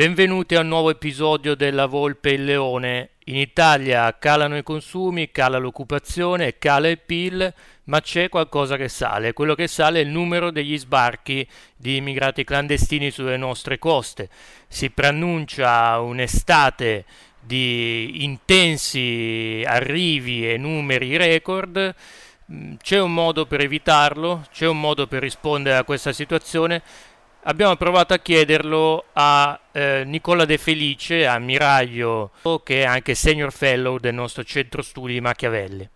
Benvenuti 0.00 0.54
a 0.54 0.60
un 0.60 0.68
nuovo 0.68 0.88
episodio 0.88 1.54
della 1.54 1.84
Volpe 1.84 2.30
e 2.30 2.32
il 2.32 2.44
Leone. 2.46 3.10
In 3.24 3.36
Italia 3.36 4.16
calano 4.18 4.56
i 4.56 4.62
consumi, 4.62 5.30
cala 5.30 5.58
l'occupazione, 5.58 6.56
cala 6.56 6.88
il 6.88 7.00
PIL, 7.00 7.52
ma 7.84 8.00
c'è 8.00 8.30
qualcosa 8.30 8.78
che 8.78 8.88
sale. 8.88 9.34
Quello 9.34 9.54
che 9.54 9.68
sale 9.68 10.00
è 10.00 10.02
il 10.02 10.08
numero 10.08 10.50
degli 10.50 10.78
sbarchi 10.78 11.46
di 11.76 11.96
immigrati 11.96 12.44
clandestini 12.44 13.10
sulle 13.10 13.36
nostre 13.36 13.78
coste. 13.78 14.30
Si 14.68 14.88
preannuncia 14.88 16.00
un'estate 16.00 17.04
di 17.38 18.24
intensi 18.24 19.62
arrivi 19.66 20.50
e 20.50 20.56
numeri 20.56 21.18
record. 21.18 21.94
C'è 22.82 22.98
un 22.98 23.12
modo 23.12 23.44
per 23.44 23.60
evitarlo, 23.60 24.46
c'è 24.50 24.66
un 24.66 24.80
modo 24.80 25.06
per 25.06 25.20
rispondere 25.20 25.76
a 25.76 25.84
questa 25.84 26.14
situazione 26.14 26.80
Abbiamo 27.44 27.74
provato 27.76 28.12
a 28.12 28.18
chiederlo 28.18 29.06
a 29.14 29.58
eh, 29.72 30.02
Nicola 30.04 30.44
De 30.44 30.58
Felice, 30.58 31.26
ammiraglio, 31.26 32.32
che 32.62 32.82
è 32.82 32.84
anche 32.84 33.14
senior 33.14 33.50
fellow 33.50 33.96
del 33.96 34.12
nostro 34.12 34.44
centro 34.44 34.82
studi 34.82 35.18
Machiavelli. 35.22 35.88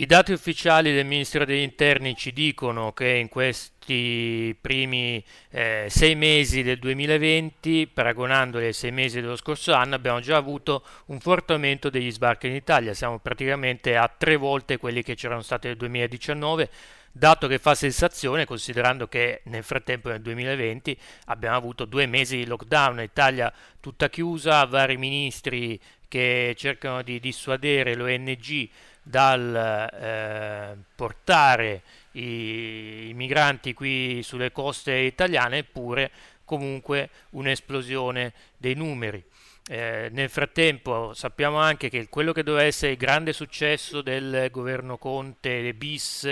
I 0.00 0.06
dati 0.06 0.32
ufficiali 0.32 0.94
del 0.94 1.04
Ministero 1.04 1.44
degli 1.44 1.60
Interni 1.60 2.16
ci 2.16 2.32
dicono 2.32 2.92
che 2.94 3.08
in 3.08 3.28
questi 3.28 4.56
primi 4.58 5.22
eh, 5.50 5.88
sei 5.90 6.14
mesi 6.14 6.62
del 6.62 6.78
2020, 6.78 7.90
paragonandoli 7.92 8.66
ai 8.66 8.72
sei 8.72 8.90
mesi 8.90 9.20
dello 9.20 9.36
scorso 9.36 9.74
anno, 9.74 9.94
abbiamo 9.94 10.20
già 10.20 10.36
avuto 10.36 10.84
un 11.06 11.20
forte 11.20 11.52
aumento 11.52 11.90
degli 11.90 12.10
sbarchi 12.10 12.46
in 12.46 12.54
Italia. 12.54 12.94
Siamo 12.94 13.18
praticamente 13.18 13.94
a 13.94 14.08
tre 14.08 14.36
volte 14.36 14.78
quelli 14.78 15.02
che 15.02 15.16
c'erano 15.16 15.42
stati 15.42 15.66
nel 15.66 15.76
2019 15.76 16.70
dato 17.18 17.48
che 17.48 17.58
fa 17.58 17.74
sensazione 17.74 18.46
considerando 18.46 19.08
che 19.08 19.42
nel 19.44 19.64
frattempo 19.64 20.08
nel 20.08 20.22
2020 20.22 20.96
abbiamo 21.26 21.56
avuto 21.56 21.84
due 21.84 22.06
mesi 22.06 22.36
di 22.36 22.46
lockdown, 22.46 23.00
Italia 23.02 23.52
tutta 23.80 24.08
chiusa, 24.08 24.64
vari 24.64 24.96
ministri 24.96 25.78
che 26.06 26.54
cercano 26.56 27.02
di 27.02 27.20
dissuadere 27.20 27.94
l'ONG 27.94 28.68
dal 29.02 29.90
eh, 29.92 30.76
portare 30.94 31.82
i, 32.12 33.08
i 33.08 33.12
migranti 33.14 33.74
qui 33.74 34.22
sulle 34.22 34.52
coste 34.52 34.94
italiane, 34.94 35.58
eppure 35.58 36.10
comunque 36.44 37.10
un'esplosione 37.30 38.32
dei 38.56 38.74
numeri. 38.74 39.22
Eh, 39.70 40.08
nel 40.12 40.30
frattempo 40.30 41.12
sappiamo 41.12 41.58
anche 41.58 41.90
che 41.90 42.08
quello 42.08 42.32
che 42.32 42.42
doveva 42.42 42.64
essere 42.64 42.92
il 42.92 42.96
grande 42.96 43.34
successo 43.34 44.00
del 44.00 44.48
governo 44.50 44.96
Conte 44.96 45.74
bis 45.74 46.24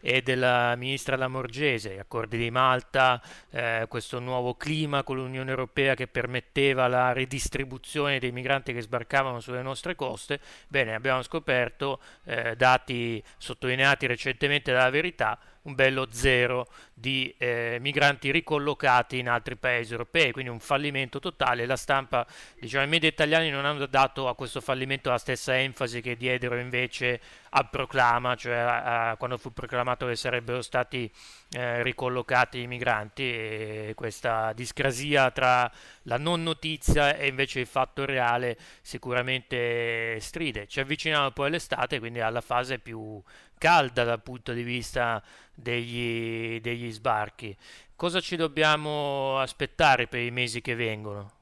e 0.00 0.20
della 0.22 0.74
ministra 0.74 1.14
Lamorgese, 1.14 2.00
accordi 2.00 2.36
di 2.36 2.50
Malta, 2.50 3.22
eh, 3.50 3.86
questo 3.88 4.18
nuovo 4.18 4.56
clima 4.56 5.04
con 5.04 5.14
l'Unione 5.14 5.50
Europea 5.50 5.94
che 5.94 6.08
permetteva 6.08 6.88
la 6.88 7.12
ridistribuzione 7.12 8.18
dei 8.18 8.32
migranti 8.32 8.72
che 8.72 8.80
sbarcavano 8.80 9.38
sulle 9.38 9.62
nostre 9.62 9.94
coste, 9.94 10.40
bene, 10.66 10.92
abbiamo 10.92 11.22
scoperto, 11.22 12.00
eh, 12.24 12.56
dati 12.56 13.22
sottolineati 13.38 14.08
recentemente 14.08 14.72
dalla 14.72 14.90
verità, 14.90 15.38
un 15.62 15.74
bello 15.74 16.08
zero 16.10 16.66
di 16.92 17.32
eh, 17.38 17.78
migranti 17.80 18.30
ricollocati 18.30 19.18
in 19.18 19.28
altri 19.28 19.56
paesi 19.56 19.92
europei, 19.92 20.32
quindi 20.32 20.50
un 20.50 20.60
fallimento 20.60 21.18
totale. 21.20 21.66
La 21.66 21.76
stampa, 21.76 22.26
diciamo, 22.58 22.84
i 22.84 22.88
media 22.88 23.08
italiani 23.08 23.50
non 23.50 23.64
hanno 23.64 23.86
dato 23.86 24.28
a 24.28 24.34
questo 24.34 24.60
fallimento 24.60 25.10
la 25.10 25.18
stessa 25.18 25.58
enfasi 25.58 26.00
che 26.00 26.16
diedero 26.16 26.58
invece 26.58 27.20
al 27.54 27.68
proclama, 27.70 28.34
cioè 28.34 28.56
a, 28.56 29.10
a, 29.10 29.16
quando 29.16 29.36
fu 29.36 29.52
proclamato 29.52 30.06
che 30.06 30.16
sarebbero 30.16 30.62
stati 30.62 31.10
eh, 31.50 31.82
ricollocati 31.82 32.60
i 32.60 32.66
migranti 32.66 33.22
e 33.22 33.92
questa 33.94 34.52
discrasia 34.52 35.30
tra 35.30 35.70
la 36.04 36.16
non 36.16 36.42
notizia 36.42 37.14
e 37.16 37.28
invece 37.28 37.60
il 37.60 37.66
fatto 37.66 38.04
reale 38.04 38.56
sicuramente 38.80 40.18
stride. 40.20 40.66
Ci 40.66 40.80
avviciniamo 40.80 41.30
poi 41.32 41.48
all'estate, 41.48 41.98
quindi 41.98 42.20
alla 42.20 42.40
fase 42.40 42.78
più 42.78 43.22
calda 43.58 44.04
dal 44.04 44.22
punto 44.22 44.52
di 44.52 44.62
vista 44.62 45.22
degli, 45.54 46.60
degli 46.60 46.90
sbarchi. 46.90 47.56
Cosa 47.94 48.20
ci 48.20 48.36
dobbiamo 48.36 49.38
aspettare 49.38 50.06
per 50.06 50.20
i 50.20 50.30
mesi 50.30 50.60
che 50.60 50.74
vengono? 50.74 51.41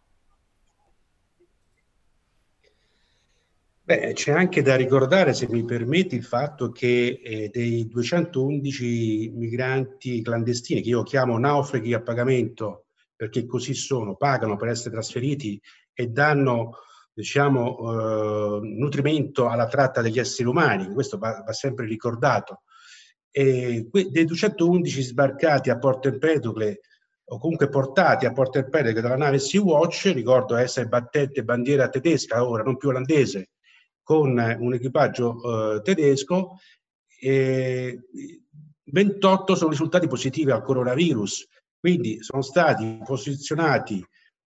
Beh, 3.90 4.12
c'è 4.12 4.30
anche 4.30 4.62
da 4.62 4.76
ricordare, 4.76 5.34
se 5.34 5.48
mi 5.48 5.64
permetti, 5.64 6.14
il 6.14 6.22
fatto 6.22 6.70
che 6.70 7.20
eh, 7.24 7.48
dei 7.52 7.88
211 7.88 9.32
migranti 9.34 10.22
clandestini, 10.22 10.80
che 10.80 10.90
io 10.90 11.02
chiamo 11.02 11.36
naufraghi 11.36 11.92
a 11.92 12.00
pagamento, 12.00 12.84
perché 13.16 13.46
così 13.46 13.74
sono, 13.74 14.14
pagano 14.14 14.54
per 14.54 14.68
essere 14.68 14.92
trasferiti 14.92 15.60
e 15.92 16.06
danno 16.06 16.76
diciamo, 17.12 17.78
eh, 17.78 18.60
nutrimento 18.62 19.48
alla 19.48 19.66
tratta 19.66 20.00
degli 20.02 20.20
esseri 20.20 20.48
umani, 20.48 20.92
questo 20.92 21.18
va, 21.18 21.42
va 21.44 21.52
sempre 21.52 21.84
ricordato. 21.84 22.62
E 23.28 23.88
dei 23.90 24.24
211 24.24 25.02
sbarcati 25.02 25.68
a 25.68 25.78
Porto 25.78 26.06
Empedocle 26.06 26.78
o 27.24 27.40
comunque 27.40 27.68
portati 27.68 28.24
a 28.24 28.30
Porto 28.30 28.58
Empedocle 28.58 29.00
dalla 29.00 29.16
nave 29.16 29.40
Sea-Watch, 29.40 30.12
ricordo 30.14 30.54
essere 30.54 30.86
battente 30.86 31.42
bandiera 31.42 31.88
tedesca, 31.88 32.46
ora 32.46 32.62
non 32.62 32.76
più 32.76 32.90
olandese, 32.90 33.50
con 34.10 34.56
un 34.58 34.74
equipaggio 34.74 35.76
eh, 35.76 35.82
tedesco, 35.82 36.58
e 37.20 38.00
28 38.82 39.54
sono 39.54 39.70
risultati 39.70 40.08
positivi 40.08 40.50
al 40.50 40.64
coronavirus, 40.64 41.46
quindi 41.78 42.20
sono 42.20 42.42
stati 42.42 42.98
posizionati 43.04 44.04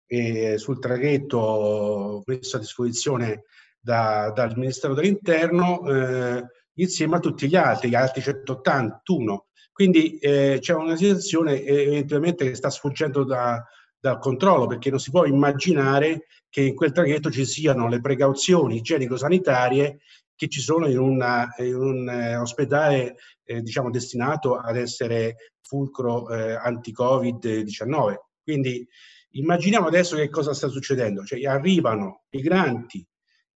eh, 0.09 0.59
sul 0.59 0.81
traghetto 0.81 2.25
messo 2.27 2.57
a 2.57 2.59
disposizione 2.59 3.45
da, 3.79 4.33
dal 4.35 4.57
Ministero 4.57 4.95
dell'Interno 4.95 5.87
eh, 5.87 6.45
insieme 6.79 7.15
a 7.15 7.21
tutti 7.21 7.47
gli 7.47 7.55
altri, 7.55 7.91
gli 7.91 7.95
altri 7.95 8.21
181. 8.21 9.47
Quindi 9.71 10.19
eh, 10.19 10.59
c'è 10.61 10.75
una 10.75 10.97
situazione 10.97 11.63
eventualmente 11.63 12.49
che 12.49 12.57
sta 12.57 12.69
sfuggendo 12.69 13.23
da, 13.23 13.65
dal 14.03 14.19
controllo 14.19 14.67
perché 14.67 14.91
non 14.91 14.99
si 14.99 15.11
può 15.11 15.25
immaginare 15.25 16.27
che 16.49 16.63
in 16.63 16.75
quel 16.75 16.91
traghetto 16.91 17.31
ci 17.31 17.45
siano 17.45 17.87
le 17.87 18.01
precauzioni 18.01 18.79
igienico-sanitarie 18.79 20.01
che 20.35 20.49
ci 20.49 20.61
sono 20.61 20.89
in, 20.89 20.99
una, 20.99 21.55
in 21.59 21.77
un 21.77 22.09
eh, 22.09 22.37
ospedale 22.37 23.15
eh, 23.45 23.63
diciamo 23.63 23.91
destinato 23.91 24.57
ad 24.57 24.77
essere 24.77 25.53
fulcro 25.61 26.29
eh, 26.29 26.53
anti-Covid-19. 26.53 28.15
Quindi 28.43 28.87
Immaginiamo 29.35 29.87
adesso 29.87 30.17
che 30.17 30.29
cosa 30.29 30.53
sta 30.53 30.69
succedendo, 30.69 31.25
cioè 31.25 31.43
arrivano 31.47 32.25
migranti 32.31 33.07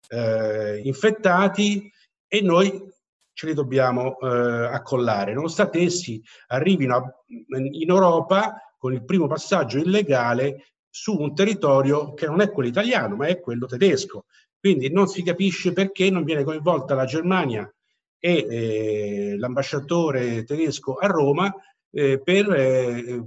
eh, 0.08 0.80
infettati 0.82 1.90
e 2.26 2.40
noi 2.40 2.82
ce 3.34 3.46
li 3.46 3.52
dobbiamo 3.52 4.18
eh, 4.18 4.66
accollare, 4.72 5.34
nonostante 5.34 5.80
essi 5.80 6.22
arrivino 6.46 6.96
a, 6.96 7.02
in 7.28 7.90
Europa 7.90 8.54
con 8.76 8.92
il 8.92 9.04
primo 9.04 9.26
passaggio 9.26 9.78
illegale 9.78 10.72
su 10.88 11.14
un 11.14 11.34
territorio 11.34 12.14
che 12.14 12.26
non 12.26 12.40
è 12.40 12.50
quello 12.50 12.68
italiano, 12.68 13.16
ma 13.16 13.26
è 13.26 13.40
quello 13.40 13.66
tedesco. 13.66 14.24
Quindi 14.58 14.90
non 14.90 15.06
si 15.06 15.22
capisce 15.22 15.72
perché 15.72 16.10
non 16.10 16.24
viene 16.24 16.42
coinvolta 16.42 16.94
la 16.94 17.04
Germania 17.04 17.70
e 18.18 18.46
eh, 18.48 19.36
l'ambasciatore 19.38 20.44
tedesco 20.44 20.94
a 20.94 21.06
Roma 21.06 21.54
eh, 21.90 22.20
per 22.22 22.50
eh, 22.52 23.22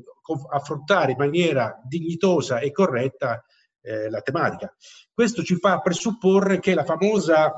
affrontare 0.52 1.12
in 1.12 1.18
maniera 1.18 1.80
dignitosa 1.88 2.60
e 2.60 2.72
corretta 2.72 3.44
eh, 3.82 4.10
la 4.10 4.22
tematica. 4.22 4.74
Questo 5.14 5.44
ci 5.44 5.56
fa 5.56 5.80
presupporre 5.80 6.60
che 6.60 6.74
la 6.74 6.84
famosa, 6.84 7.54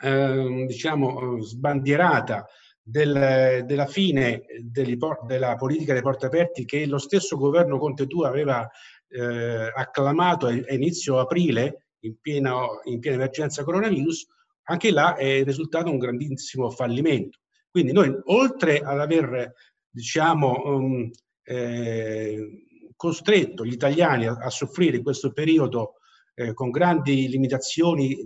ehm, 0.00 0.66
diciamo, 0.66 1.40
sbandierata 1.40 2.46
del, 2.90 3.64
della 3.66 3.86
fine 3.86 4.44
della 4.62 5.56
politica 5.56 5.92
dei 5.92 6.00
porti 6.00 6.24
aperti 6.24 6.64
che 6.64 6.86
lo 6.86 6.96
stesso 6.96 7.36
governo 7.36 7.78
Conte 7.78 8.06
2 8.06 8.26
aveva 8.26 8.66
eh, 9.08 9.70
acclamato 9.74 10.46
a, 10.46 10.52
inizio 10.72 11.18
aprile, 11.18 11.88
in 12.00 12.18
piena, 12.18 12.64
in 12.84 12.98
piena 12.98 13.16
emergenza 13.16 13.62
coronavirus, 13.62 14.26
anche 14.64 14.90
là 14.90 15.16
è 15.16 15.44
risultato 15.44 15.90
un 15.90 15.98
grandissimo 15.98 16.70
fallimento. 16.70 17.40
Quindi 17.70 17.92
noi, 17.92 18.10
oltre 18.24 18.80
ad 18.80 19.00
aver 19.00 19.52
diciamo, 19.90 20.62
um, 20.64 21.10
eh, 21.42 22.64
costretto 22.96 23.66
gli 23.66 23.72
italiani 23.72 24.26
a, 24.26 24.32
a, 24.32 24.48
soffrire 24.48 24.96
in 24.96 25.02
questo 25.02 25.32
periodo 25.32 25.96
eh, 26.34 26.54
con 26.54 26.70
grandi 26.70 27.28
limitazioni 27.28 28.16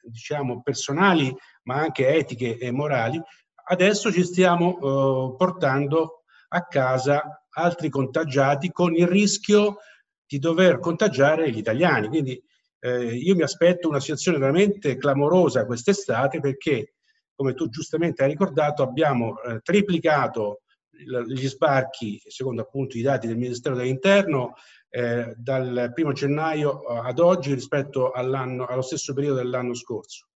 diciamo, 0.00 0.62
personali, 0.62 1.34
ma 1.64 1.76
anche 1.76 2.08
etiche 2.08 2.56
e 2.56 2.70
morali, 2.70 3.20
adesso 3.68 4.12
ci 4.12 4.24
stiamo 4.24 4.76
eh, 4.76 5.36
portando 5.36 6.24
a 6.48 6.66
casa 6.66 7.44
altri 7.50 7.88
contagiati 7.88 8.70
con 8.70 8.94
il 8.94 9.06
rischio 9.06 9.78
di 10.26 10.38
dover 10.38 10.78
contagiare 10.78 11.50
gli 11.50 11.58
italiani. 11.58 12.08
Quindi 12.08 12.42
eh, 12.80 13.14
io 13.14 13.34
mi 13.34 13.42
aspetto 13.42 13.88
una 13.88 14.00
situazione 14.00 14.38
veramente 14.38 14.96
clamorosa 14.96 15.66
quest'estate 15.66 16.40
perché, 16.40 16.94
come 17.34 17.54
tu 17.54 17.68
giustamente 17.68 18.22
hai 18.22 18.30
ricordato, 18.30 18.82
abbiamo 18.82 19.40
eh, 19.40 19.60
triplicato 19.60 20.60
gli 20.90 21.46
sbarchi, 21.46 22.20
secondo 22.26 22.62
appunto 22.62 22.98
i 22.98 23.02
dati 23.02 23.28
del 23.28 23.36
Ministero 23.36 23.76
dell'Interno, 23.76 24.54
eh, 24.90 25.32
dal 25.36 25.92
primo 25.94 26.12
gennaio 26.12 26.82
ad 26.82 27.20
oggi 27.20 27.54
rispetto 27.54 28.10
allo 28.10 28.82
stesso 28.82 29.14
periodo 29.14 29.36
dell'anno 29.36 29.74
scorso. 29.74 30.28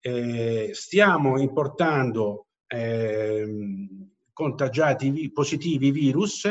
Eh, 0.00 0.70
stiamo 0.72 1.38
importando 1.38 2.46
eh, 2.48 2.51
contagiati 4.32 5.30
positivi 5.32 5.90
virus 5.90 6.50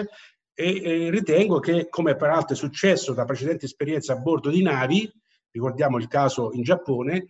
e 0.53 1.09
ritengo 1.09 1.59
che, 1.59 1.89
come 1.89 2.15
peraltro 2.15 2.53
è 2.53 2.57
successo 2.57 3.13
da 3.13 3.25
precedenti 3.25 3.65
esperienze 3.65 4.11
a 4.11 4.17
bordo 4.17 4.49
di 4.49 4.61
navi, 4.61 5.11
ricordiamo 5.49 5.97
il 5.97 6.07
caso 6.07 6.51
in 6.53 6.61
Giappone, 6.61 7.27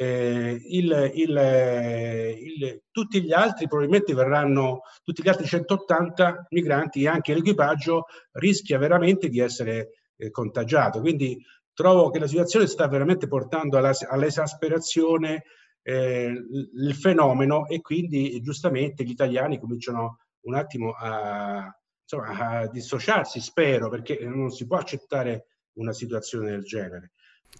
eh, 0.00 0.62
il, 0.64 1.10
il, 1.14 2.36
il, 2.38 2.82
tutti 2.92 3.20
gli 3.20 3.32
altri 3.32 3.66
probabilmente 3.66 4.14
verranno, 4.14 4.82
tutti 5.02 5.22
gli 5.22 5.28
altri 5.28 5.46
180 5.46 6.46
migranti 6.50 7.02
e 7.02 7.08
anche 7.08 7.34
l'equipaggio 7.34 8.04
rischia 8.32 8.78
veramente 8.78 9.28
di 9.28 9.40
essere 9.40 9.90
eh, 10.16 10.30
contagiato. 10.30 11.00
Quindi 11.00 11.44
trovo 11.72 12.10
che 12.10 12.20
la 12.20 12.28
situazione 12.28 12.68
sta 12.68 12.86
veramente 12.86 13.26
portando 13.26 13.76
all'esasperazione 13.76 15.42
eh, 15.88 16.30
il 16.74 16.94
fenomeno 16.94 17.66
e 17.66 17.80
quindi 17.80 18.38
giustamente 18.42 19.04
gli 19.04 19.10
italiani 19.10 19.58
cominciano 19.58 20.18
un 20.40 20.54
attimo 20.54 20.92
a, 20.92 21.74
insomma, 22.02 22.58
a 22.60 22.68
dissociarsi, 22.68 23.40
spero, 23.40 23.88
perché 23.88 24.18
non 24.22 24.50
si 24.50 24.66
può 24.66 24.76
accettare 24.76 25.46
una 25.78 25.94
situazione 25.94 26.50
del 26.50 26.62
genere. 26.62 27.12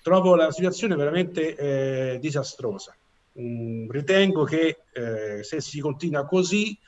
Trovo 0.03 0.35
la 0.35 0.51
situazione 0.51 0.95
veramente 0.95 1.57
eh, 1.57 2.19
disastrosa. 2.19 2.95
Mm, 3.41 3.89
ritengo 3.89 4.45
che 4.45 4.81
eh, 4.93 5.43
se 5.43 5.63
si 5.63 5.81
continua 5.81 6.27
così, 6.27 6.79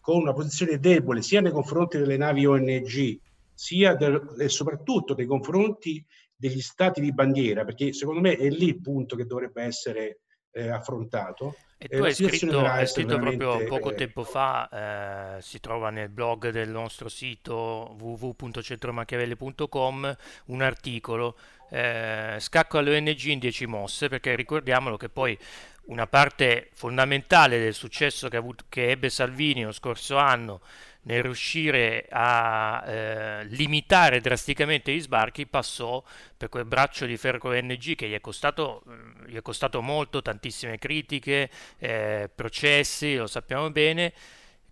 con 0.00 0.20
una 0.20 0.34
posizione 0.34 0.78
debole 0.78 1.22
sia 1.22 1.40
nei 1.40 1.52
confronti 1.52 1.96
delle 1.96 2.18
navi 2.18 2.44
ONG, 2.44 3.18
sia 3.54 3.94
del, 3.94 4.34
e 4.38 4.50
soprattutto 4.50 5.14
nei 5.14 5.26
confronti 5.26 6.04
degli 6.36 6.60
stati 6.60 7.00
di 7.00 7.12
bandiera, 7.14 7.64
perché 7.64 7.94
secondo 7.94 8.20
me 8.20 8.36
è 8.36 8.50
lì 8.50 8.66
il 8.66 8.82
punto 8.82 9.16
che 9.16 9.24
dovrebbe 9.24 9.62
essere 9.62 10.20
eh, 10.52 10.68
affrontato. 10.68 11.56
E 11.82 11.88
tu 11.88 12.02
hai 12.02 12.12
scritto, 12.12 12.60
hai 12.60 12.86
scritto 12.86 13.18
proprio 13.18 13.64
poco 13.64 13.94
tempo 13.94 14.22
fa, 14.22 15.38
eh, 15.38 15.40
si 15.40 15.60
trova 15.60 15.88
nel 15.88 16.10
blog 16.10 16.50
del 16.50 16.68
nostro 16.68 17.08
sito 17.08 17.96
www.centromachiavelli.com 17.98 20.16
un 20.46 20.60
articolo, 20.60 21.36
eh, 21.70 22.36
scacco 22.38 22.76
alle 22.76 22.94
ONG 22.94 23.24
in 23.24 23.38
10 23.38 23.64
mosse, 23.64 24.08
perché 24.08 24.34
ricordiamolo 24.34 24.98
che 24.98 25.08
poi 25.08 25.38
una 25.86 26.06
parte 26.06 26.68
fondamentale 26.74 27.58
del 27.58 27.72
successo 27.72 28.28
che, 28.28 28.36
avuto, 28.36 28.64
che 28.68 28.90
ebbe 28.90 29.08
Salvini 29.08 29.64
lo 29.64 29.72
scorso 29.72 30.18
anno 30.18 30.60
nel 31.02 31.22
riuscire 31.22 32.06
a 32.10 32.84
eh, 32.86 33.44
limitare 33.44 34.20
drasticamente 34.20 34.92
gli 34.92 35.00
sbarchi 35.00 35.46
passò 35.46 36.02
per 36.36 36.48
quel 36.48 36.64
braccio 36.64 37.06
di 37.06 37.16
ferro 37.16 37.48
ONG 37.48 37.94
che 37.94 38.08
gli 38.08 38.14
è 38.14 38.20
costato, 38.20 38.82
mm, 38.88 39.26
gli 39.26 39.36
è 39.36 39.42
costato 39.42 39.80
molto, 39.80 40.22
tantissime 40.22 40.78
critiche, 40.78 41.50
eh, 41.78 42.30
processi, 42.34 43.16
lo 43.16 43.26
sappiamo 43.26 43.70
bene, 43.70 44.12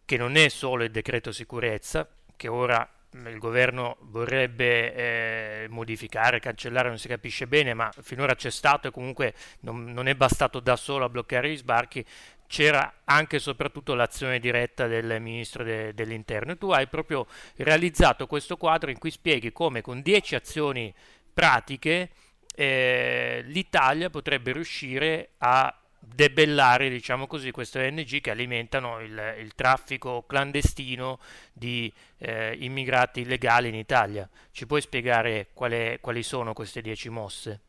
che 0.04 0.16
non 0.16 0.36
è 0.36 0.48
solo 0.48 0.84
il 0.84 0.90
decreto 0.90 1.32
sicurezza, 1.32 2.08
che 2.36 2.48
ora 2.48 2.88
il 3.12 3.38
governo 3.38 3.96
vorrebbe 4.00 4.94
eh, 4.94 5.66
modificare, 5.70 6.40
cancellare, 6.40 6.88
non 6.88 6.98
si 6.98 7.08
capisce 7.08 7.46
bene, 7.46 7.72
ma 7.72 7.90
finora 8.02 8.34
c'è 8.34 8.50
stato 8.50 8.88
e 8.88 8.90
comunque 8.90 9.34
non, 9.60 9.84
non, 9.92 10.08
è 10.08 10.14
bastato 10.14 10.60
da 10.60 10.76
solo 10.76 11.06
a 11.06 11.08
bloccare 11.08 11.50
gli 11.50 11.56
sbarchi, 11.56 12.04
c'era 12.48 13.02
anche 13.04 13.36
e 13.36 13.38
soprattutto 13.38 13.94
l'azione 13.94 14.40
diretta 14.40 14.86
del 14.88 15.20
ministro 15.20 15.62
de, 15.62 15.94
dell'interno. 15.94 16.56
tu 16.56 16.70
hai 16.70 16.88
proprio 16.88 17.26
realizzato 17.56 18.26
questo 18.26 18.56
quadro 18.56 18.90
in 18.90 18.98
cui 18.98 19.10
spieghi 19.10 19.52
come 19.52 19.82
con 19.82 20.02
10 20.02 20.34
azioni 20.34 20.92
pratiche 21.32 22.10
eh, 22.54 23.42
l'Italia 23.46 24.10
potrebbe 24.10 24.52
riuscire 24.52 25.34
a 25.38 25.72
debellare, 26.00 26.88
diciamo 26.88 27.26
così, 27.26 27.50
queste 27.50 27.86
ONG 27.86 28.20
che 28.20 28.30
alimentano 28.30 29.00
il, 29.00 29.36
il 29.38 29.54
traffico 29.54 30.24
clandestino 30.26 31.20
di 31.52 31.92
eh, 32.18 32.56
immigrati 32.58 33.20
illegali 33.20 33.68
in 33.68 33.74
Italia. 33.74 34.28
Ci 34.50 34.66
puoi 34.66 34.80
spiegare 34.80 35.48
quale, 35.52 35.98
quali 36.00 36.22
sono 36.22 36.52
queste 36.54 36.80
10 36.80 37.08
mosse? 37.10 37.60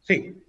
Sì, 0.00 0.42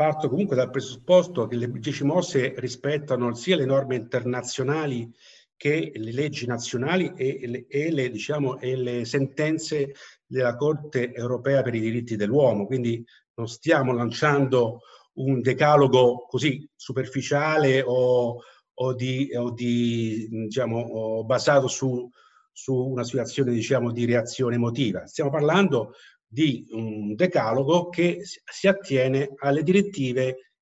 parto 0.00 0.30
comunque 0.30 0.56
dal 0.56 0.70
presupposto 0.70 1.46
che 1.46 1.56
le 1.56 1.70
10 1.70 2.04
mosse 2.04 2.54
rispettano 2.56 3.34
sia 3.34 3.54
le 3.54 3.66
norme 3.66 3.96
internazionali 3.96 5.12
che 5.54 5.92
le 5.94 6.12
leggi 6.12 6.46
nazionali 6.46 7.12
e 7.14 7.46
le, 7.46 7.66
e 7.68 7.92
le, 7.92 8.08
diciamo, 8.08 8.58
e 8.58 8.76
le 8.76 9.04
sentenze 9.04 9.92
della 10.24 10.56
Corte 10.56 11.12
europea 11.12 11.60
per 11.60 11.74
i 11.74 11.80
diritti 11.80 12.16
dell'uomo. 12.16 12.64
Quindi 12.64 13.04
non 13.34 13.46
stiamo 13.46 13.92
lanciando 13.92 14.80
un 15.16 15.42
decalogo 15.42 16.24
così 16.26 16.66
superficiale 16.74 17.82
o, 17.82 18.38
o, 18.72 18.94
di, 18.94 19.30
o 19.36 19.50
di, 19.50 20.26
diciamo, 20.30 20.78
o 20.78 21.24
basato 21.26 21.68
su, 21.68 22.08
su, 22.50 22.74
una 22.74 23.04
situazione 23.04 23.52
diciamo, 23.52 23.92
di 23.92 24.06
reazione 24.06 24.54
emotiva. 24.54 25.06
Stiamo 25.06 25.28
parlando 25.28 25.92
di 26.32 26.64
un 26.70 27.16
decalogo 27.16 27.88
che 27.88 28.20
si 28.22 28.68
attiene 28.68 29.32
alle 29.38 29.64
direttive 29.64 30.52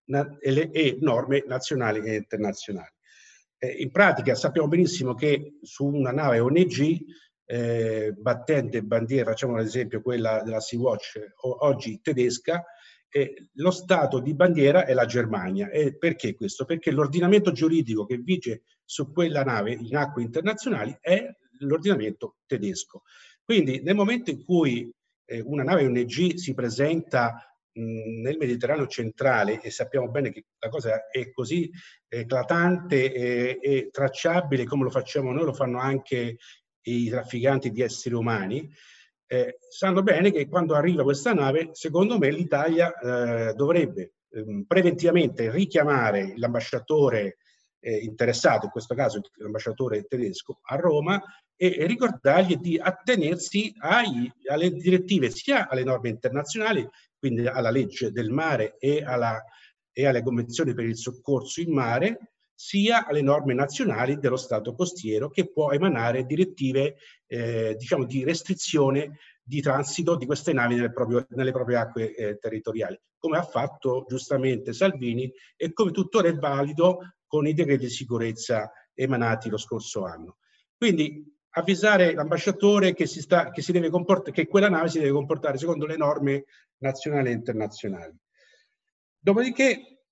e 0.41 0.97
norme 1.00 1.44
nazionali 1.47 2.00
e 2.09 2.15
internazionali. 2.17 2.94
Eh, 3.59 3.82
in 3.82 3.91
pratica 3.91 4.35
sappiamo 4.35 4.69
benissimo 4.69 5.15
che 5.15 5.59
su 5.61 5.85
una 5.85 6.11
nave 6.11 6.38
ONG 6.38 6.99
eh, 7.44 8.15
battente 8.17 8.82
bandiera, 8.82 9.31
facciamo 9.31 9.56
ad 9.56 9.67
esempio 9.67 10.00
quella 10.00 10.43
della 10.43 10.61
Sea-Watch 10.61 11.19
oggi 11.43 12.00
tedesca, 12.00 12.65
eh, 13.11 13.49
lo 13.55 13.70
stato 13.70 14.20
di 14.20 14.35
bandiera 14.35 14.87
è 14.87 14.94
la 14.94 15.05
Germania. 15.05 15.69
E 15.70 15.97
perché 15.99 16.35
questo? 16.35 16.65
Perché 16.65 16.91
l'ordinamento 16.91 17.53
giuridico 17.53 18.06
che 18.06 18.17
vige 18.17 18.62
su 18.85 19.12
quella 19.12 19.43
nave 19.43 19.73
in 19.73 19.97
acque 19.97 20.23
internazionali 20.23 20.97
è 21.00 21.29
l'ordinamento 21.61 22.37
tedesco. 22.47 23.03
Quindi 23.43 23.82
nel 23.82 23.94
momento 23.94 24.31
in 24.31 24.44
cui 24.44 24.91
eh, 25.28 25.42
una 25.44 25.62
nave 25.62 25.84
ONG 25.84 26.34
si 26.36 26.54
presenta 26.54 27.34
mh, 27.72 28.20
nel 28.22 28.38
Mediterraneo 28.38 28.86
centrale 28.86 29.60
e 29.60 29.70
sappiamo 29.70 30.08
bene 30.08 30.32
che 30.32 30.46
la 30.58 30.70
cosa 30.70 31.08
è 31.10 31.30
così 31.30 31.70
eclatante 32.08 33.12
e, 33.12 33.58
e 33.60 33.88
tracciabile 33.92 34.64
come 34.64 34.84
lo 34.84 34.90
facciamo 34.90 35.32
noi, 35.32 35.44
lo 35.44 35.52
fanno 35.52 35.78
anche 35.78 36.38
i 36.82 37.08
trafficanti 37.10 37.70
di 37.70 37.82
esseri 37.82 38.14
umani, 38.14 38.69
eh, 39.26 39.58
sanno 39.69 40.03
bene 40.03 40.32
che 40.32 40.48
quando 40.48 40.74
arriva 40.74 41.03
questa 41.03 41.34
nave, 41.34 41.69
secondo 41.72 42.17
me 42.19 42.31
l'Italia 42.31 42.94
eh, 42.98 43.53
dovrebbe 43.53 44.14
eh, 44.31 44.64
preventivamente 44.67 45.50
richiamare 45.50 46.32
l'ambasciatore 46.36 47.36
eh, 47.81 47.97
interessato, 47.99 48.67
in 48.67 48.70
questo 48.70 48.94
caso 48.94 49.20
l'ambasciatore 49.37 50.05
tedesco, 50.05 50.58
a 50.63 50.77
Roma 50.77 51.23
e 51.56 51.87
ricordargli 51.87 52.56
di 52.56 52.79
attenersi 52.79 53.75
ai, 53.79 54.31
alle 54.49 54.70
direttive 54.70 55.31
sia 55.31 55.69
alle 55.69 55.85
norme 55.85 56.08
internazionali, 56.08 56.89
quindi 57.19 57.47
alla 57.47 57.70
legge 57.70 58.13
del 58.13 58.31
mare 58.31 58.77
e, 58.79 59.03
alla, 59.03 59.43
e 59.93 60.06
alle 60.06 60.23
convenzioni 60.23 60.73
per 60.75 60.85
il 60.85 60.97
soccorso 60.97 61.61
in 61.61 61.73
mare, 61.73 62.32
sia 62.55 63.06
alle 63.06 63.23
norme 63.23 63.55
nazionali 63.55 64.19
dello 64.19 64.37
Stato 64.37 64.75
costiero 64.75 65.31
che 65.31 65.51
può 65.51 65.70
emanare 65.70 66.25
direttive 66.25 66.97
eh, 67.27 67.77
diciamo, 67.79 68.05
di 68.05 68.25
restrizione 68.25 69.19
di 69.41 69.61
transito 69.61 70.17
di 70.17 70.27
queste 70.27 70.53
navi 70.53 70.75
nelle 70.75 70.93
proprie, 70.93 71.27
nelle 71.31 71.53
proprie 71.53 71.77
acque 71.77 72.15
eh, 72.15 72.39
territoriali, 72.39 73.01
come 73.19 73.39
ha 73.39 73.43
fatto 73.43 74.05
giustamente 74.08 74.72
Salvini 74.72 75.31
e 75.56 75.72
come 75.72 75.91
tuttora 75.91 76.29
è 76.29 76.34
valido 76.34 77.15
con 77.27 77.46
i 77.46 77.55
decreti 77.55 77.84
di 77.84 77.91
sicurezza 77.91 78.70
emanati 78.94 79.48
lo 79.48 79.58
scorso 79.58 80.05
anno. 80.05 80.39
Quindi 80.77 81.25
avvisare 81.51 82.15
l'ambasciatore 82.15 82.94
che, 82.94 83.06
si 83.06 83.20
sta, 83.20 83.51
che, 83.51 83.63
si 83.63 83.72
deve 83.72 83.91
che 84.32 84.46
quella 84.46 84.69
nave 84.69 84.89
si 84.89 84.98
deve 84.98 85.10
comportare 85.10 85.58
secondo 85.58 85.87
le 85.87 85.96
norme 85.96 86.44
nazionali 86.79 87.31
e 87.31 87.32
internazionali. 87.32 88.17
Dopodiché, 89.19 90.05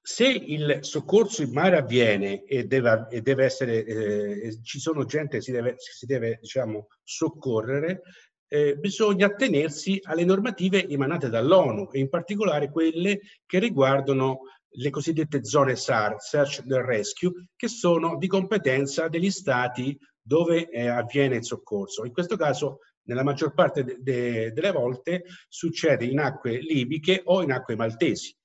se 0.00 0.26
il 0.26 0.78
soccorso 0.80 1.42
in 1.42 1.52
mare 1.52 1.76
avviene 1.76 2.44
e 2.44 2.64
deve, 2.64 3.06
e 3.10 3.20
deve 3.20 3.44
essere, 3.44 3.84
eh, 3.84 4.62
ci 4.62 4.78
sono 4.78 5.04
gente 5.04 5.38
che 5.38 5.42
si 5.42 5.52
deve, 5.52 5.74
si 5.76 6.06
deve 6.06 6.38
diciamo, 6.40 6.88
soccorrere, 7.02 8.02
eh, 8.52 8.76
bisogna 8.76 9.28
attenersi 9.28 9.98
alle 10.02 10.26
normative 10.26 10.86
emanate 10.86 11.30
dall'ONU 11.30 11.88
e 11.90 12.00
in 12.00 12.10
particolare 12.10 12.70
quelle 12.70 13.20
che 13.46 13.58
riguardano 13.58 14.40
le 14.74 14.90
cosiddette 14.90 15.42
zone 15.42 15.74
SAR, 15.74 16.16
Search 16.18 16.60
and 16.60 16.72
Rescue, 16.72 17.46
che 17.56 17.68
sono 17.68 18.18
di 18.18 18.26
competenza 18.26 19.08
degli 19.08 19.30
stati 19.30 19.98
dove 20.20 20.68
eh, 20.68 20.86
avviene 20.86 21.36
il 21.36 21.44
soccorso. 21.46 22.04
In 22.04 22.12
questo 22.12 22.36
caso, 22.36 22.80
nella 23.04 23.22
maggior 23.22 23.54
parte 23.54 23.84
de 23.84 23.96
de 24.00 24.52
delle 24.52 24.70
volte, 24.70 25.24
succede 25.48 26.04
in 26.04 26.18
acque 26.18 26.58
libiche 26.58 27.22
o 27.24 27.42
in 27.42 27.52
acque 27.52 27.74
maltesi. 27.74 28.36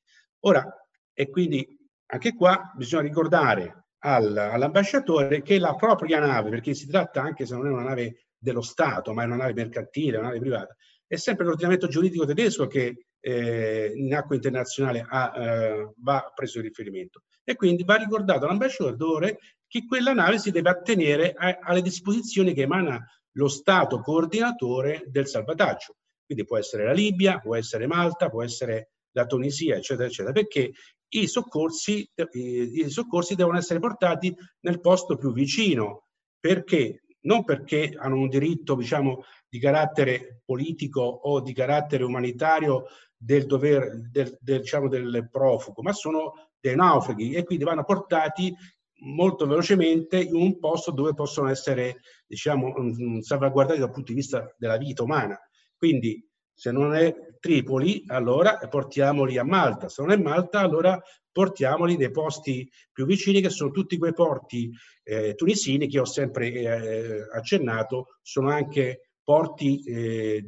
Ora, 0.46 0.66
e 1.14 1.30
quindi 1.30 1.68
anche 2.14 2.34
qua 2.34 2.72
bisogna 2.78 3.02
ricordare 3.02 3.88
al, 4.06 4.38
all'ambasciatore 4.38 5.42
che 5.42 5.60
la 5.60 5.76
propria 5.76 6.20
nave, 6.20 6.50
perché 6.50 6.74
si 6.74 6.88
tratta 6.88 7.22
anche 7.22 7.46
se 7.46 7.56
non 7.56 7.68
è 7.68 7.72
una 7.72 7.84
nave 7.84 8.27
dello 8.48 8.62
Stato, 8.62 9.13
ma 9.13 9.24
è 9.24 9.25
una 9.25 9.36
nave 9.36 9.54
mercantile, 9.54 10.18
una 10.18 10.27
nave 10.27 10.39
privata, 10.39 10.75
è 11.06 11.16
sempre 11.16 11.46
l'ordinamento 11.46 11.88
giuridico 11.88 12.25
tedesco 12.25 12.68
che 12.68 13.08
eh, 13.20 13.92
in 13.96 14.13
acqua 14.13 14.36
internazionale 14.36 15.06
ha, 15.08 15.34
eh, 15.36 15.92
va 15.98 16.32
preso 16.34 16.58
in 16.60 16.66
riferimento. 16.66 17.24
E 17.44 17.56
quindi 17.56 17.84
va 17.84 17.96
ricordato 17.96 18.46
all'ambasciatore 18.46 19.39
che 19.68 19.86
quella 19.86 20.13
nave 20.13 20.38
si 20.39 20.51
deve 20.51 20.70
attenere 20.70 21.34
a, 21.34 21.60
alle 21.62 21.82
disposizioni 21.82 22.54
che 22.54 22.63
emana 22.63 23.06
lo 23.34 23.48
Stato 23.48 24.00
coordinatore 24.00 25.04
del 25.08 25.27
salvataggio. 25.27 25.96
Quindi 26.25 26.46
può 26.46 26.58
essere 26.58 26.84
la 26.86 26.94
Libia, 26.94 27.39
può 27.39 27.56
essere 27.56 27.88
Malta, 27.88 28.30
può 28.30 28.44
essere 28.44 28.92
la 29.12 29.25
Tunisia, 29.25 29.75
eccetera, 29.75 30.08
eccetera, 30.08 30.34
perché 30.34 30.72
i 31.10 31.27
soccorsi, 31.27 32.10
i, 32.34 32.89
soccorsi 32.89 33.36
devono 33.36 33.58
essere 33.58 33.80
portati 33.80 34.36
nel 34.62 34.82
posto 34.82 35.18
più 35.18 35.32
vicino. 35.32 36.08
Perché? 36.39 37.04
Non 37.22 37.44
perché 37.44 37.94
hanno 37.98 38.16
un 38.16 38.30
diritto, 38.30 38.76
diciamo, 38.76 39.24
di 39.50 39.60
carattere 39.60 40.42
politico 40.46 41.02
o 41.02 41.42
di 41.42 41.54
carattere 41.54 42.04
umanitario 42.04 42.86
del 43.16 43.46
dover 43.46 44.10
del, 44.12 44.38
del, 44.40 44.62
diciamo, 44.62 44.88
del 44.88 45.28
profugo, 45.32 45.82
ma 45.82 45.92
sono 45.94 46.50
dei 46.60 46.76
naufraghi 46.76 47.34
e 47.34 47.44
quindi 47.44 47.64
vanno 47.64 47.84
portati 47.84 48.54
molto 49.00 49.46
velocemente 49.46 50.20
in 50.20 50.36
un 50.36 50.60
posto 50.60 50.92
dove 50.92 51.14
possono 51.14 51.50
essere 51.50 52.02
diciamo, 52.26 52.74
salvaguardati 53.22 53.80
dal 53.80 53.92
punto 53.92 54.12
di 54.12 54.18
vista 54.18 54.54
della 54.58 54.78
vita 54.78 55.04
umana. 55.04 55.40
Quindi 55.76 56.26
se 56.54 56.72
non 56.72 56.96
è 56.96 57.14
Tripoli, 57.39 58.03
allora 58.08 58.58
portiamoli 58.70 59.38
a 59.38 59.44
Malta, 59.44 59.89
se 59.89 60.01
non 60.01 60.12
è 60.12 60.17
Malta, 60.17 60.60
allora 60.60 61.00
portiamoli 61.32 61.98
nei 61.98 62.12
posti 62.12 62.70
più 62.91 63.06
vicini, 63.06 63.41
che 63.41 63.50
sono 63.50 63.72
tutti 63.72 63.98
quei 63.98 64.13
porti 64.13 64.72
eh, 65.03 65.36
tunisini 65.36 65.88
che 65.88 66.00
ho 66.00 66.06
sempre 66.06 66.51
eh, 66.51 67.27
accennato, 67.34 68.17
sono 68.22 68.50
anche 68.50 69.12
porti 69.24 69.84
eh, 69.84 70.46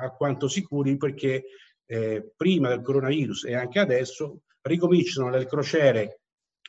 a 0.00 0.10
quanto 0.10 0.48
sicuri 0.48 0.96
perché 0.96 1.44
eh, 1.86 2.32
prima 2.36 2.68
del 2.68 2.82
coronavirus 2.82 3.44
e 3.44 3.54
anche 3.54 3.78
adesso 3.78 4.40
ricominciano 4.62 5.30
le 5.30 5.46
crociere 5.46 6.20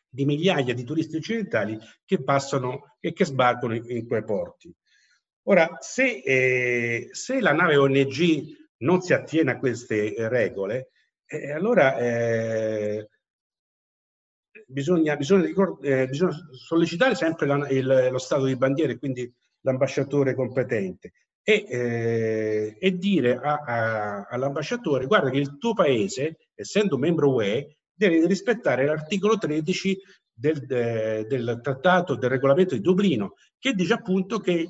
di 0.07 0.25
migliaia 0.25 0.73
di 0.73 0.83
turisti 0.83 1.17
occidentali 1.17 1.77
che 2.05 2.23
passano 2.23 2.95
e 2.99 3.11
che 3.11 3.25
sbarcano 3.25 3.75
in, 3.75 3.83
in 3.87 4.07
quei 4.07 4.23
porti. 4.23 4.73
Ora, 5.47 5.77
se, 5.79 6.21
eh, 6.23 7.09
se, 7.11 7.39
la 7.39 7.53
nave 7.53 7.77
ONG 7.77 8.64
non 8.77 9.01
si 9.01 9.13
attiene 9.13 9.51
a 9.51 9.59
queste 9.59 10.15
eh, 10.15 10.27
regole, 10.27 10.89
eh, 11.25 11.51
allora 11.51 11.97
eh, 11.97 13.09
bisogna, 14.67 15.15
bisogna, 15.15 15.47
eh, 15.81 16.07
bisogna, 16.07 16.35
sollecitare 16.51 17.15
sempre 17.15 17.47
la, 17.47 17.67
il, 17.69 18.09
lo 18.11 18.17
stato 18.17 18.45
di 18.45 18.55
bandiera 18.55 18.91
e 18.91 18.97
quindi 18.97 19.31
l'ambasciatore 19.61 20.35
competente 20.35 21.13
e, 21.47 21.65
eh, 21.69 22.77
e 22.79 22.97
dire 22.97 23.39
all'ambasciatore 23.39 25.05
guarda 25.05 25.29
che 25.29 25.37
il 25.37 25.57
tuo 25.57 25.73
paese, 25.73 26.49
essendo 26.55 26.97
membro 26.97 27.33
UE, 27.33 27.77
deve 27.93 28.25
rispettare 28.25 28.85
l'articolo 28.85 29.37
13 29.37 29.97
del, 30.33 30.65
del, 30.65 31.59
trattato 31.61 32.15
del 32.15 32.29
regolamento 32.29 32.73
di 32.75 32.81
Dublino, 32.81 33.35
che 33.57 33.73
dice 33.73 33.93
appunto 33.93 34.39
che 34.39 34.67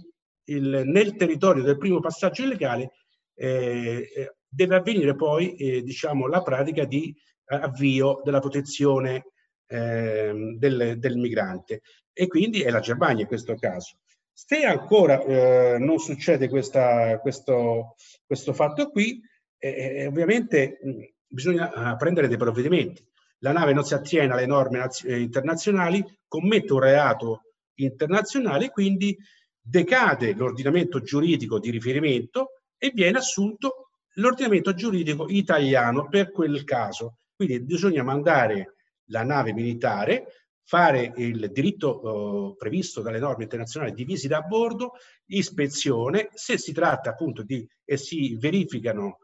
il, 0.48 0.84
nel 0.86 1.16
territorio 1.16 1.64
del 1.64 1.78
primo 1.78 2.00
passaggio 2.00 2.44
illegale 2.44 2.92
eh, 3.36 4.10
eh, 4.16 4.36
deve 4.48 4.76
avvenire 4.76 5.16
poi 5.16 5.56
eh, 5.56 5.82
diciamo, 5.84 6.28
la 6.28 6.42
pratica 6.42 6.86
di 6.86 7.14
avvio 7.48 8.22
della 8.24 8.40
protezione 8.40 9.26
eh, 9.68 10.56
del, 10.58 10.98
del, 10.98 11.18
migrante 11.18 11.82
e 12.14 12.28
quindi 12.28 12.62
è 12.62 12.70
la 12.70 12.80
Germania 12.80 13.22
in 13.22 13.28
questo 13.28 13.56
caso. 13.56 13.98
Se 14.32 14.64
ancora 14.64 15.22
eh, 15.24 15.78
non 15.80 16.00
succede 16.00 16.50
questa, 16.50 17.20
questo, 17.20 17.96
questo, 18.26 18.54
fatto 18.54 18.90
qui, 18.90 19.22
eh, 19.58 19.70
eh 19.70 20.08
ovviamente 20.08 20.80
mh, 20.82 21.04
bisogna 21.28 21.72
ah, 21.72 21.96
prendere 21.96 22.28
dei 22.28 22.38
provvedimenti. 22.38 23.06
La 23.40 23.52
nave 23.52 23.74
non 23.74 23.84
si 23.84 23.94
attiene 23.94 24.34
alle 24.34 24.46
norme 24.46 24.88
internazionali, 25.04 26.04
commette 26.28 26.74
un 26.74 26.80
reato 26.80 27.42
internazionale, 27.76 28.70
quindi 28.70 29.16
decade 29.60 30.34
l'ordinamento 30.34 31.02
giuridico 31.02 31.60
di 31.60 31.70
riferimento 31.70 32.55
e 32.78 32.92
viene 32.94 33.18
assunto 33.18 33.90
l'ordinamento 34.16 34.74
giuridico 34.74 35.28
italiano 35.30 36.08
per 36.08 36.32
quel 36.32 36.64
caso. 36.64 37.18
Quindi 37.36 37.62
bisogna 37.62 38.04
mandare 38.04 38.76
la 39.10 39.24
nave 39.24 39.54
militare, 39.54 40.28
fare 40.64 41.12
il 41.18 41.52
diritto 41.52 42.54
eh, 42.54 42.56
previsto 42.58 43.02
dalle 43.02 43.20
norme 43.20 43.44
internazionali 43.44 43.94
di 43.94 44.04
visita 44.04 44.38
a 44.38 44.42
bordo, 44.42 44.94
ispezione, 45.28 46.30
se 46.34 46.58
si 46.58 46.74
tratta 46.74 47.12
appunto 47.12 47.44
di 47.44 47.68
e 47.84 47.98
si 47.98 48.36
verificano 48.38 49.20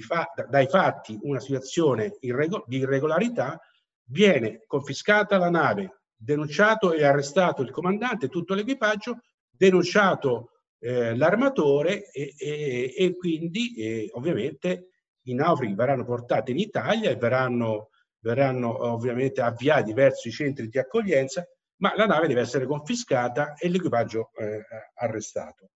fa, 0.00 0.32
dai 0.48 0.66
fatti 0.68 1.18
una 1.22 1.40
situazione 1.40 2.16
irrego, 2.20 2.64
di 2.66 2.78
irregolarità, 2.78 3.60
viene 4.08 4.62
confiscata 4.66 5.36
la 5.38 5.50
nave, 5.50 6.02
denunciato 6.14 6.92
e 6.92 7.04
arrestato 7.04 7.62
il 7.62 7.70
comandante, 7.70 8.28
tutto 8.28 8.54
l'equipaggio, 8.54 9.20
denunciato 9.50 10.50
eh, 10.78 11.16
l'armatore 11.16 12.10
e, 12.10 12.34
e, 12.36 12.94
e 12.96 13.16
quindi 13.16 13.74
eh, 13.76 14.10
ovviamente 14.12 14.90
i 15.22 15.34
naufraghi 15.34 15.74
verranno 15.74 16.04
portati 16.04 16.52
in 16.52 16.58
Italia 16.58 17.10
e 17.10 17.16
verranno, 17.16 17.90
verranno 18.20 18.84
ovviamente 18.90 19.40
avviati 19.40 19.92
verso 19.92 20.28
i 20.28 20.32
centri 20.32 20.68
di 20.68 20.78
accoglienza, 20.78 21.46
ma 21.78 21.94
la 21.96 22.06
nave 22.06 22.28
deve 22.28 22.40
essere 22.40 22.66
confiscata 22.66 23.54
e 23.54 23.68
l'equipaggio 23.68 24.30
eh, 24.36 24.64
arrestato. 24.94 25.70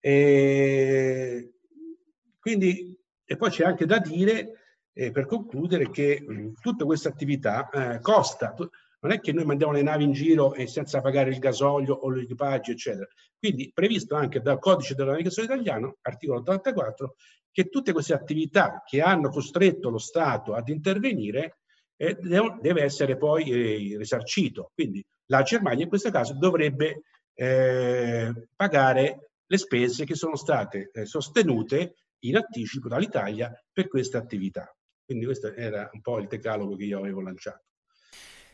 E 0.00 1.54
quindi, 2.38 2.96
e 3.24 3.36
poi 3.36 3.50
c'è 3.50 3.64
anche 3.64 3.84
da 3.84 3.98
dire, 3.98 4.52
eh, 4.92 5.10
per 5.10 5.26
concludere, 5.26 5.90
che 5.90 6.20
mh, 6.20 6.52
tutta 6.60 6.84
questa 6.84 7.08
attività 7.08 7.68
eh, 7.68 8.00
costa, 8.00 8.54
non 9.00 9.12
è 9.12 9.20
che 9.20 9.32
noi 9.32 9.44
mandiamo 9.44 9.72
le 9.72 9.82
navi 9.82 10.04
in 10.04 10.12
giro 10.12 10.54
e 10.54 10.66
senza 10.66 11.00
pagare 11.00 11.30
il 11.30 11.38
gasolio 11.38 11.94
o 11.94 12.10
l'equipaggio, 12.10 12.72
eccetera. 12.72 13.06
Quindi 13.38 13.70
previsto 13.72 14.16
anche 14.16 14.40
dal 14.40 14.58
codice 14.58 14.94
della 14.94 15.12
navigazione 15.12 15.52
italiano, 15.52 15.96
articolo 16.02 16.40
84, 16.40 17.14
che 17.50 17.68
tutte 17.68 17.92
queste 17.92 18.14
attività 18.14 18.82
che 18.84 19.00
hanno 19.00 19.28
costretto 19.30 19.90
lo 19.90 19.98
Stato 19.98 20.54
ad 20.54 20.68
intervenire 20.68 21.58
eh, 21.96 22.16
deve 22.20 22.82
essere 22.82 23.16
poi 23.16 23.50
eh, 23.50 23.96
risarcito. 23.96 24.70
Quindi 24.74 25.04
la 25.26 25.42
Germania 25.42 25.84
in 25.84 25.88
questo 25.88 26.10
caso 26.10 26.34
dovrebbe 26.34 27.02
eh, 27.34 28.48
pagare 28.54 29.30
le 29.46 29.58
spese 29.58 30.04
che 30.04 30.14
sono 30.14 30.36
state 30.36 30.90
eh, 30.92 31.06
sostenute 31.06 31.94
in 32.20 32.36
anticipo 32.36 32.88
dall'Italia 32.88 33.52
per 33.72 33.88
queste 33.88 34.16
attività. 34.16 34.72
Quindi 35.04 35.24
questo 35.24 35.54
era 35.54 35.88
un 35.92 36.00
po' 36.00 36.18
il 36.18 36.26
decalogo 36.26 36.76
che 36.76 36.84
io 36.84 36.98
avevo 36.98 37.20
lanciato. 37.20 37.67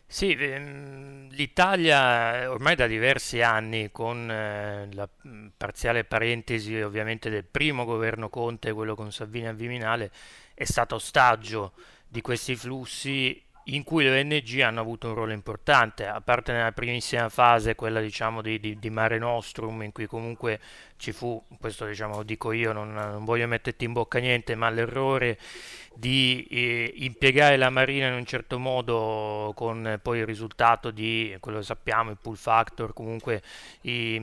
Sì, 0.06 0.32
ehm, 0.32 1.28
l'Italia 1.30 2.50
ormai 2.50 2.76
da 2.76 2.86
diversi 2.86 3.42
anni, 3.42 3.90
con 3.90 4.30
eh, 4.30 4.88
la 4.92 5.08
parziale 5.56 6.04
parentesi 6.04 6.80
ovviamente 6.80 7.30
del 7.30 7.44
primo 7.44 7.84
governo 7.84 8.28
Conte, 8.28 8.72
quello 8.72 8.94
con 8.94 9.10
Salvini 9.12 9.48
al 9.48 9.56
Viminale, 9.56 10.10
è 10.54 10.64
stato 10.64 10.96
ostaggio 10.96 11.72
di 12.06 12.20
questi 12.20 12.54
flussi 12.54 13.42
in 13.68 13.82
cui 13.82 14.04
le 14.04 14.20
ONG 14.20 14.60
hanno 14.60 14.80
avuto 14.80 15.08
un 15.08 15.14
ruolo 15.14 15.32
importante, 15.32 16.06
a 16.06 16.20
parte 16.20 16.52
nella 16.52 16.72
primissima 16.72 17.28
fase, 17.30 17.74
quella 17.74 18.00
diciamo 18.00 18.42
di, 18.42 18.60
di, 18.60 18.78
di 18.78 18.90
Mare 18.90 19.18
Nostrum, 19.18 19.82
in 19.82 19.90
cui 19.90 20.06
comunque 20.06 20.60
ci 20.96 21.12
fu, 21.12 21.42
questo 21.58 21.86
diciamo 21.86 22.22
dico 22.22 22.52
io, 22.52 22.72
non, 22.72 22.92
non 22.92 23.24
voglio 23.24 23.46
metterti 23.46 23.84
in 23.84 23.92
bocca 23.94 24.18
niente, 24.18 24.54
ma 24.54 24.68
l'errore 24.68 25.38
di 25.94 26.46
eh, 26.50 26.92
impiegare 26.96 27.56
la 27.56 27.70
Marina 27.70 28.08
in 28.08 28.14
un 28.14 28.24
certo 28.24 28.58
modo 28.58 29.52
con 29.54 29.98
poi 30.02 30.18
il 30.18 30.26
risultato 30.26 30.90
di, 30.90 31.36
quello 31.40 31.58
che 31.58 31.64
sappiamo, 31.64 32.10
il 32.10 32.18
pull 32.20 32.34
factor, 32.34 32.92
comunque 32.92 33.42
i, 33.82 34.20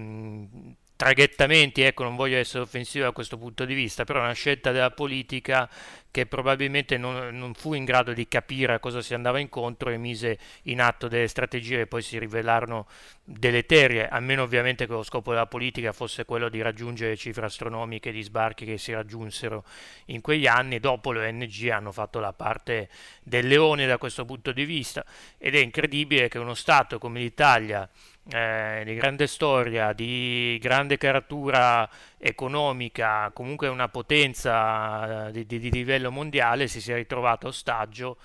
traghettamenti, 1.02 1.82
ecco, 1.82 2.04
non 2.04 2.16
voglio 2.16 2.38
essere 2.38 2.62
offensivo 2.62 3.06
da 3.06 3.12
questo 3.12 3.36
punto 3.36 3.66
di 3.66 3.74
vista, 3.74 4.04
però 4.04 4.20
è 4.20 4.22
una 4.22 4.34
scelta 4.34 4.72
della 4.72 4.92
politica 4.92 5.68
che 6.12 6.28
probabilmente 6.28 6.98
non, 6.98 7.36
non, 7.36 7.56
fu 7.56 7.74
in 7.74 7.86
grado 7.86 8.14
di 8.14 8.28
capire 8.28 8.74
a 8.74 8.80
cosa 8.80 9.02
si 9.02 9.16
andava 9.16 9.40
incontro 9.40 9.90
e 9.90 9.98
mise 9.98 10.38
in 10.64 10.80
atto 10.80 11.08
delle 11.08 11.28
strategie 11.28 11.78
che 11.78 11.88
poi 11.88 12.04
si 12.04 12.20
rivelarono 12.20 12.86
deleterie, 13.24 14.10
almeno 14.10 14.44
ovviamente 14.44 14.86
che 14.86 14.92
lo 14.92 15.02
scopo 15.02 15.32
della 15.32 15.48
politica 15.48 15.92
fosse 15.92 16.24
quello 16.24 16.50
di 16.50 16.62
raggiungere 16.62 17.18
cifre 17.18 17.46
astronomiche 17.46 18.12
di 18.12 18.22
sbarchi 18.22 18.66
che 18.66 18.78
si 18.78 18.94
raggiunsero 18.94 19.64
in 20.08 20.22
quegli 20.22 20.46
anni. 20.46 20.80
Dopo 20.80 21.12
le 21.12 21.28
ONG 21.28 21.70
hanno 21.70 21.92
fatto 21.92 22.20
la 22.20 22.34
parte 22.34 22.90
del 23.24 23.48
leone 23.48 23.88
da 23.88 23.98
questo 23.98 24.24
punto 24.24 24.52
di 24.52 24.66
vista 24.66 25.04
ed 25.40 25.56
è 25.56 25.60
incredibile 25.60 26.28
che 26.28 26.38
uno 26.38 26.54
Stato 26.54 27.00
come 27.00 27.22
l'Italia 27.22 27.90
eh, 28.34 28.84
di 28.86 28.96
grande 28.96 29.28
storia, 29.28 29.92
di 29.94 30.58
grande 30.62 30.98
caratura 30.98 31.90
economica, 32.18 33.30
comunque 33.34 33.68
una 33.68 33.90
potenza 33.90 35.28
eh, 35.28 35.32
di, 35.32 35.46
di, 35.46 35.60
di 35.60 35.70
livello 35.70 36.12
mondiale, 36.12 36.68
si 36.68 36.80
sia 36.80 36.96
ritrovato 36.96 37.48
ostaggio 37.48 38.18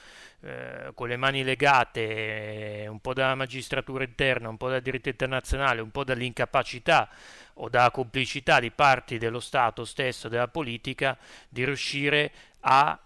eh, 0.42 0.92
con 0.94 1.08
le 1.08 1.16
mani 1.16 1.42
legate 1.42 2.82
eh, 2.82 2.86
un 2.86 3.00
po' 3.00 3.14
dalla 3.14 3.34
magistratura 3.34 4.04
interna, 4.04 4.48
un 4.48 4.56
po' 4.56 4.68
dal 4.68 4.80
diritto 4.80 5.08
internazionale, 5.08 5.80
un 5.80 5.90
po' 5.90 6.04
dall'incapacità 6.04 7.08
o 7.54 7.68
dalla 7.68 7.90
complicità 7.90 8.60
di 8.60 8.70
parti 8.70 9.18
dello 9.18 9.40
Stato 9.40 9.84
stesso, 9.84 10.28
della 10.28 10.48
politica, 10.48 11.18
di 11.48 11.64
riuscire 11.64 12.30
a 12.60 12.98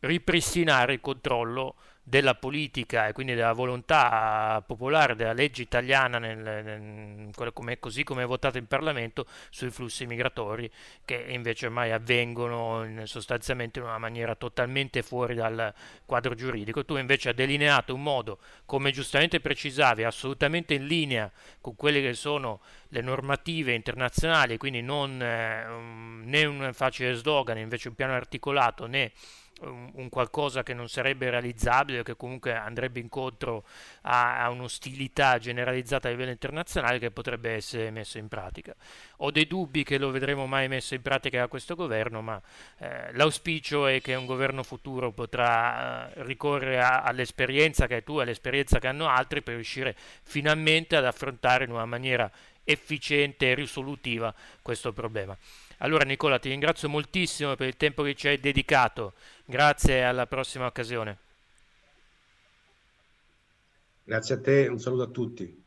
ripristinare 0.00 0.92
il 0.92 1.00
controllo 1.00 1.74
della 2.08 2.36
politica 2.36 3.08
e 3.08 3.12
quindi 3.12 3.34
della 3.34 3.52
volontà 3.52 4.62
popolare 4.64 5.16
della 5.16 5.32
legge 5.32 5.62
italiana 5.62 6.18
nel, 6.18 6.38
nel, 6.38 7.52
come, 7.52 7.80
così 7.80 8.04
come 8.04 8.22
è 8.22 8.26
votata 8.26 8.58
in 8.58 8.68
Parlamento 8.68 9.26
sui 9.50 9.70
flussi 9.70 10.06
migratori 10.06 10.70
che 11.04 11.26
invece 11.30 11.66
ormai 11.66 11.90
avvengono 11.90 12.84
in, 12.84 13.02
sostanzialmente 13.06 13.80
in 13.80 13.86
una 13.86 13.98
maniera 13.98 14.36
totalmente 14.36 15.02
fuori 15.02 15.34
dal 15.34 15.74
quadro 16.04 16.36
giuridico. 16.36 16.84
Tu 16.84 16.96
invece 16.96 17.30
hai 17.30 17.34
delineato 17.34 17.92
un 17.92 18.04
modo, 18.04 18.38
come 18.66 18.92
giustamente 18.92 19.40
precisavi, 19.40 20.04
assolutamente 20.04 20.74
in 20.74 20.86
linea 20.86 21.28
con 21.60 21.74
quelle 21.74 22.00
che 22.00 22.14
sono 22.14 22.60
le 22.90 23.00
normative 23.00 23.74
internazionali, 23.74 24.58
quindi 24.58 24.80
non 24.80 25.20
eh, 25.20 25.66
né 26.22 26.44
un 26.44 26.70
facile 26.72 27.14
slogan, 27.14 27.58
invece 27.58 27.88
un 27.88 27.96
piano 27.96 28.12
articolato 28.12 28.86
né 28.86 29.10
un, 29.60 30.08
qualcosa 30.10 30.62
che 30.62 30.74
non 30.74 30.88
sarebbe 30.88 31.30
realizzabile, 31.30 32.02
che 32.02 32.16
comunque 32.16 32.54
andrebbe 32.54 33.00
incontro 33.00 33.64
a, 34.02 34.42
a, 34.42 34.50
un'ostilità 34.50 35.38
generalizzata 35.38 36.08
a 36.08 36.10
livello 36.10 36.30
internazionale 36.30 36.98
che 36.98 37.10
potrebbe 37.10 37.52
essere 37.52 37.90
messo 37.90 38.18
in 38.18 38.28
pratica. 38.28 38.74
Ho 39.18 39.30
dei 39.30 39.46
dubbi 39.46 39.82
che 39.82 39.98
lo 39.98 40.10
vedremo 40.10 40.46
mai 40.46 40.68
messo 40.68 40.94
in 40.94 41.02
pratica 41.02 41.38
da 41.38 41.48
questo 41.48 41.74
governo, 41.74 42.20
ma 42.20 42.40
eh, 42.78 43.12
l'auspicio 43.12 43.86
è 43.86 44.00
che 44.00 44.14
un 44.14 44.26
governo 44.26 44.62
futuro 44.62 45.12
potrà 45.12 46.10
eh, 46.12 46.22
ricorrere 46.24 46.80
a, 46.80 47.02
all'esperienza 47.02 47.86
che 47.86 47.94
hai 47.94 48.04
tu, 48.04 48.16
all'esperienza 48.18 48.78
che 48.78 48.88
hanno 48.88 49.08
altri 49.08 49.42
per 49.42 49.54
riuscire 49.54 49.96
finalmente 50.22 50.96
ad 50.96 51.04
affrontare 51.04 51.64
in 51.64 51.70
una 51.70 51.86
maniera 51.86 52.30
efficiente 52.66 53.50
e 53.50 53.54
risolutiva 53.54 54.34
questo 54.60 54.92
problema. 54.92 55.34
Allora 55.78 56.04
Nicola 56.04 56.38
ti 56.38 56.50
ringrazio 56.50 56.88
moltissimo 56.88 57.54
per 57.54 57.68
il 57.68 57.76
tempo 57.76 58.02
che 58.02 58.14
ci 58.14 58.28
hai 58.28 58.38
dedicato, 58.38 59.14
grazie 59.44 60.04
alla 60.04 60.26
prossima 60.26 60.66
occasione. 60.66 61.18
Grazie 64.04 64.34
a 64.34 64.40
te, 64.40 64.66
un 64.68 64.78
saluto 64.78 65.02
a 65.02 65.08
tutti. 65.08 65.64